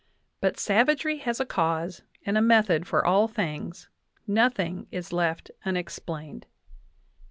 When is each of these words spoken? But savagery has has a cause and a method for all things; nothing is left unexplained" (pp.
But 0.39 0.57
savagery 0.59 1.17
has 1.17 1.25
has 1.37 1.41
a 1.41 1.45
cause 1.45 2.01
and 2.25 2.35
a 2.35 2.41
method 2.41 2.87
for 2.87 3.05
all 3.05 3.27
things; 3.27 3.87
nothing 4.25 4.87
is 4.89 5.13
left 5.13 5.51
unexplained" 5.63 6.47
(pp. 6.47 7.17